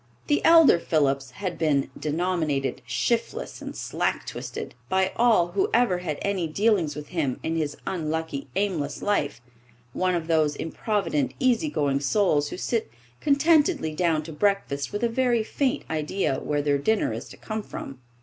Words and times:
The 0.25 0.43
elder 0.43 0.79
Phillips 0.79 1.29
had 1.29 1.59
been 1.59 1.91
denominated 1.95 2.81
"shiftless 2.87 3.61
and 3.61 3.75
slack 3.75 4.25
twisted" 4.25 4.73
by 4.89 5.11
all 5.15 5.49
who 5.49 5.69
ever 5.75 5.99
had 5.99 6.17
any 6.23 6.47
dealings 6.47 6.95
with 6.95 7.09
him 7.09 7.39
in 7.43 7.55
his 7.55 7.77
unlucky, 7.85 8.47
aimless 8.55 9.03
life 9.03 9.41
one 9.93 10.15
of 10.15 10.25
those 10.25 10.55
improvident, 10.55 11.35
easygoing 11.39 11.99
souls 11.99 12.49
who 12.49 12.57
sit 12.57 12.89
contentedly 13.19 13.93
down 13.93 14.23
to 14.23 14.33
breakfast 14.33 14.91
with 14.91 15.03
a 15.03 15.07
very 15.07 15.43
faint 15.43 15.83
idea 15.87 16.39
where 16.39 16.63
their 16.63 16.79
dinner 16.79 17.13
is 17.13 17.29
to 17.29 17.37
come 17.37 17.61
from. 17.61 17.99